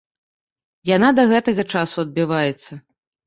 [0.95, 2.71] Яна да гэтага часу адбіваецца.